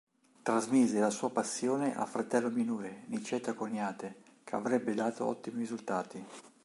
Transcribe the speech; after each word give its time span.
Trasmise 0.41 0.97
la 0.99 1.11
sua 1.11 1.29
passione 1.29 1.95
al 1.95 2.07
fratello 2.07 2.49
minore, 2.49 3.03
Niceta 3.09 3.53
Coniate, 3.53 4.23
che 4.43 4.55
avrebbe 4.55 4.95
dato 4.95 5.25
ottimi 5.27 5.59
risultati. 5.59 6.25